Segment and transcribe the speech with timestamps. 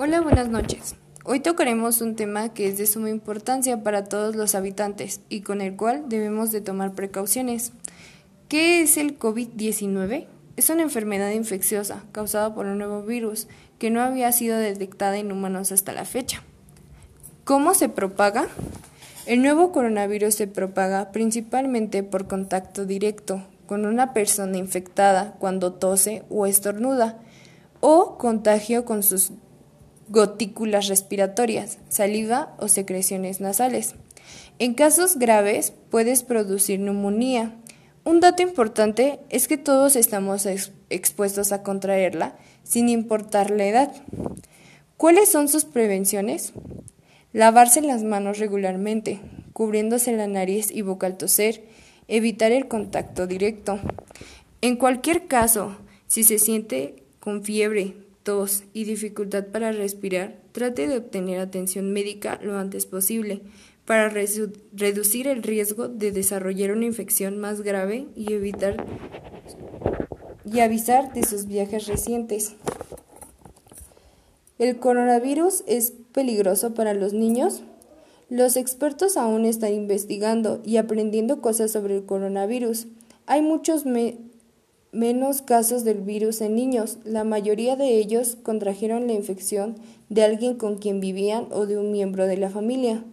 [0.00, 0.94] Hola, buenas noches.
[1.24, 5.60] Hoy tocaremos un tema que es de suma importancia para todos los habitantes y con
[5.60, 7.72] el cual debemos de tomar precauciones.
[8.46, 10.28] ¿Qué es el COVID-19?
[10.56, 13.48] Es una enfermedad infecciosa causada por un nuevo virus
[13.80, 16.44] que no había sido detectada en humanos hasta la fecha.
[17.42, 18.46] ¿Cómo se propaga?
[19.26, 26.22] El nuevo coronavirus se propaga principalmente por contacto directo con una persona infectada cuando tose
[26.30, 27.18] o estornuda
[27.80, 29.32] o contagio con sus
[30.08, 33.94] gotículas respiratorias, saliva o secreciones nasales.
[34.58, 37.54] En casos graves puedes producir neumonía.
[38.04, 40.46] Un dato importante es que todos estamos
[40.90, 43.92] expuestos a contraerla sin importar la edad.
[44.96, 46.52] ¿Cuáles son sus prevenciones?
[47.32, 49.20] Lavarse las manos regularmente,
[49.52, 51.62] cubriéndose la nariz y boca al toser,
[52.08, 53.78] evitar el contacto directo.
[54.60, 55.76] En cualquier caso,
[56.08, 57.94] si se siente con fiebre,
[58.74, 63.40] y dificultad para respirar, trate de obtener atención médica lo antes posible
[63.86, 68.84] para reducir el riesgo de desarrollar una infección más grave y evitar
[70.44, 72.54] y avisar de sus viajes recientes.
[74.58, 77.62] ¿El coronavirus es peligroso para los niños?
[78.28, 82.88] Los expertos aún están investigando y aprendiendo cosas sobre el coronavirus.
[83.24, 83.86] Hay muchos
[84.92, 86.98] menos casos del virus en niños.
[87.04, 89.76] La mayoría de ellos contrajeron la infección
[90.08, 93.04] de alguien con quien vivían o de un miembro de la familia.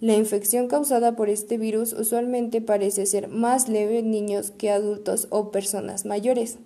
[0.00, 5.28] La infección causada por este virus usualmente parece ser más leve en niños que adultos
[5.30, 6.58] o personas mayores.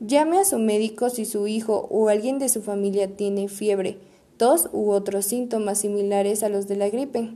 [0.00, 3.98] Llame a su médico si su hijo o alguien de su familia tiene fiebre,
[4.36, 7.30] tos u otros síntomas similares a los de la gripe.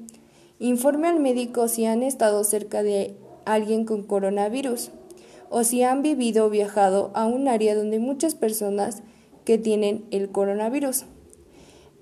[0.58, 3.14] Informe al médico si han estado cerca de
[3.47, 4.91] alguien con coronavirus
[5.51, 9.03] o si han vivido o viajado a un área donde muchas personas
[9.45, 11.05] que tienen el coronavirus.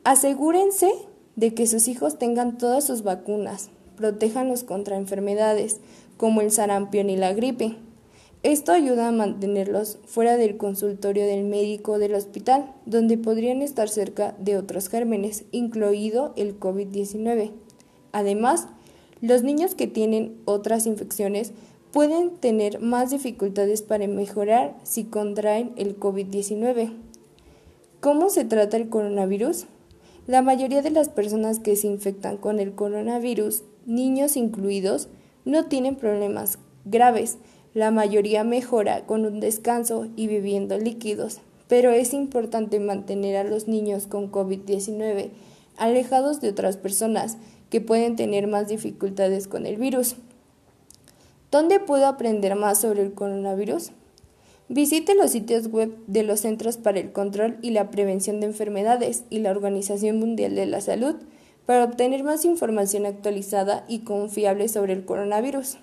[0.04, 0.90] Asegúrense
[1.34, 5.80] de que sus hijos tengan todas sus vacunas, protéjanlos contra enfermedades
[6.16, 7.76] como el sarampión y la gripe.
[8.42, 14.36] Esto ayuda a mantenerlos fuera del consultorio del médico del hospital, donde podrían estar cerca
[14.38, 17.50] de otros gérmenes, incluido el COVID-19.
[18.12, 18.68] Además,
[19.20, 21.52] los niños que tienen otras infecciones
[21.92, 26.92] pueden tener más dificultades para mejorar si contraen el COVID-19.
[28.00, 29.66] ¿Cómo se trata el coronavirus?
[30.26, 35.08] La mayoría de las personas que se infectan con el coronavirus, niños incluidos,
[35.44, 37.38] no tienen problemas graves.
[37.74, 43.68] La mayoría mejora con un descanso y bebiendo líquidos, pero es importante mantener a los
[43.68, 45.30] niños con COVID-19
[45.78, 47.38] alejados de otras personas
[47.70, 50.16] que pueden tener más dificultades con el virus.
[51.50, 53.92] ¿Dónde puedo aprender más sobre el coronavirus?
[54.68, 59.24] Visite los sitios web de los Centros para el Control y la Prevención de Enfermedades
[59.30, 61.16] y la Organización Mundial de la Salud
[61.64, 65.78] para obtener más información actualizada y confiable sobre el coronavirus.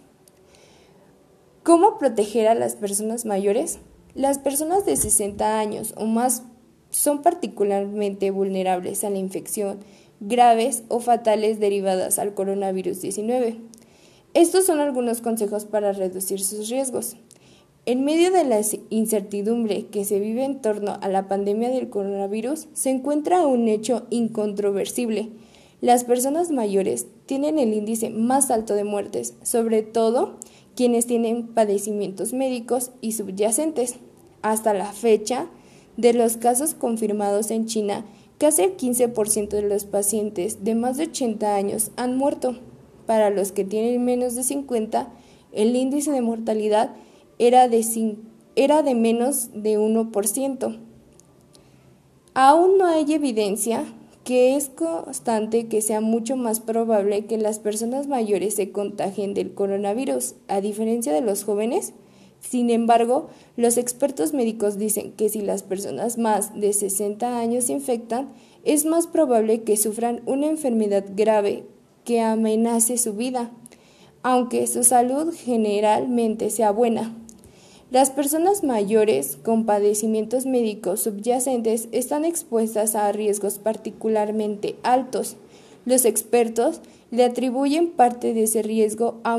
[1.64, 3.80] ¿Cómo proteger a las personas mayores?
[4.14, 6.44] Las personas de 60 años o más
[6.92, 9.80] son particularmente vulnerables a la infección
[10.20, 13.58] graves o fatales derivadas al coronavirus 19.
[14.36, 17.16] Estos son algunos consejos para reducir sus riesgos.
[17.86, 18.60] En medio de la
[18.90, 24.06] incertidumbre que se vive en torno a la pandemia del coronavirus, se encuentra un hecho
[24.10, 25.30] incontroversible.
[25.80, 30.36] Las personas mayores tienen el índice más alto de muertes, sobre todo
[30.76, 33.96] quienes tienen padecimientos médicos y subyacentes.
[34.42, 35.48] Hasta la fecha,
[35.96, 38.04] de los casos confirmados en China,
[38.38, 42.58] casi el 15% de los pacientes de más de 80 años han muerto.
[43.06, 45.10] Para los que tienen menos de 50,
[45.52, 46.96] el índice de mortalidad
[47.40, 48.18] era de,
[48.56, 50.80] era de menos de 1%.
[52.34, 53.86] Aún no hay evidencia
[54.26, 59.54] que es constante que sea mucho más probable que las personas mayores se contagien del
[59.54, 61.94] coronavirus, a diferencia de los jóvenes.
[62.40, 67.74] Sin embargo, los expertos médicos dicen que si las personas más de 60 años se
[67.74, 68.34] infectan,
[68.64, 71.66] es más probable que sufran una enfermedad grave
[72.06, 73.52] que amenace su vida,
[74.24, 77.14] aunque su salud generalmente sea buena.
[77.92, 85.36] Las personas mayores con padecimientos médicos subyacentes están expuestas a riesgos particularmente altos.
[85.86, 86.82] Los expertos
[87.12, 89.38] le atribuyen parte de ese riesgo a,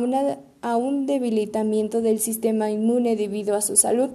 [0.62, 4.10] a un debilitamiento del sistema inmune debido a su salud.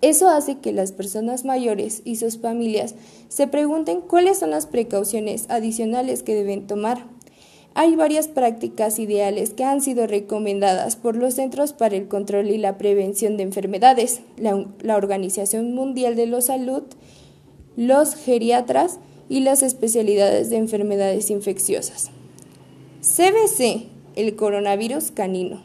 [0.00, 2.94] Eso hace que las personas mayores y sus familias
[3.28, 7.04] se pregunten cuáles son las precauciones adicionales que deben tomar.
[7.80, 12.58] Hay varias prácticas ideales que han sido recomendadas por los Centros para el Control y
[12.58, 16.82] la Prevención de Enfermedades, la, Organización Mundial de la Salud,
[17.76, 18.98] los geriatras
[19.28, 22.10] y las especialidades de enfermedades infecciosas.
[23.00, 23.86] CBC,
[24.16, 25.62] el coronavirus canino.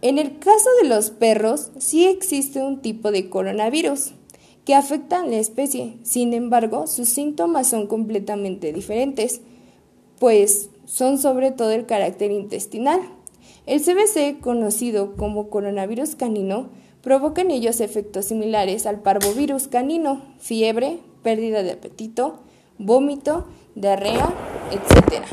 [0.00, 4.12] En el caso de los perros, sí existe un tipo de coronavirus
[4.64, 9.40] que afecta a la especie, sin embargo, sus síntomas son completamente diferentes,
[10.18, 13.00] pues son sobre todo el carácter intestinal.
[13.66, 16.70] El CBC, conocido como coronavirus canino,
[17.02, 22.40] provoca en ellos efectos similares al parvovirus canino, fiebre, pérdida de apetito,
[22.78, 24.32] vómito, diarrea,
[24.70, 25.24] etc.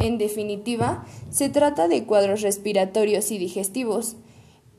[0.00, 4.16] En definitiva, se trata de cuadros respiratorios y digestivos.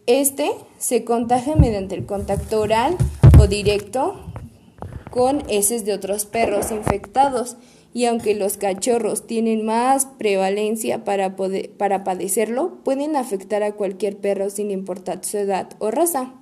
[0.06, 2.96] Este se contagia mediante el contacto oral
[3.40, 4.16] o directo
[5.10, 7.58] con heces de otros perros infectados
[7.94, 11.36] y aunque los cachorros tienen más prevalencia para,
[11.77, 16.36] para padecerlo, pueden afectar a cualquier perro sin importar su edad o raza.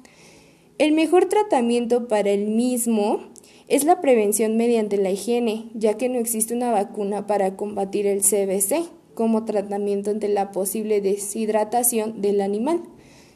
[0.77, 3.21] El mejor tratamiento para el mismo
[3.67, 8.21] es la prevención mediante la higiene, ya que no existe una vacuna para combatir el
[8.21, 12.83] CBC como tratamiento ante la posible deshidratación del animal.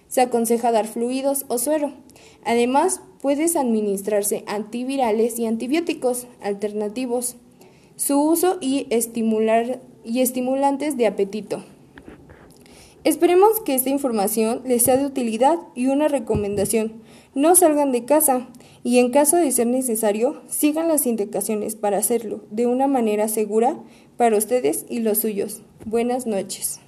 [0.08, 1.94] Se aconseja dar fluidos o suero.
[2.44, 7.38] Además, puedes administrarse antivirales y antibióticos alternativos.
[7.96, 11.64] Su uso y, estimular, y estimulantes de apetito.
[13.04, 17.02] Esperemos que esta información les sea de utilidad y una recomendación.
[17.34, 18.48] No salgan de casa
[18.84, 23.80] y en caso de ser necesario, sigan las indicaciones para hacerlo de una manera segura
[24.18, 25.62] para ustedes y los suyos.
[25.86, 26.82] Buenas noches.